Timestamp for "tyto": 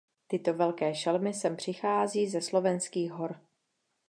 0.27-0.53